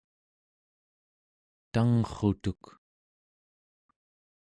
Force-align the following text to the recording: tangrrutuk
tangrrutuk 1.71 2.63